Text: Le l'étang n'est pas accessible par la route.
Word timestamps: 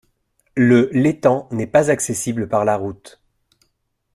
Le 0.55 0.89
l'étang 0.93 1.47
n'est 1.51 1.67
pas 1.67 1.91
accessible 1.91 2.49
par 2.49 2.65
la 2.65 2.75
route. 2.75 3.21